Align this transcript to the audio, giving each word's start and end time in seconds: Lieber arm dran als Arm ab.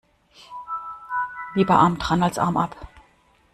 Lieber 1.53 1.77
arm 1.77 1.99
dran 1.99 2.23
als 2.23 2.39
Arm 2.39 2.57
ab. 2.57 2.75